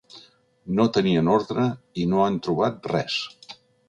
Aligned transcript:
No 0.77 0.85
tenien 0.95 1.29
ordre 1.33 1.65
i 2.05 2.05
no 2.13 2.23
han 2.29 2.39
trobat 2.47 2.89
res. 2.95 3.19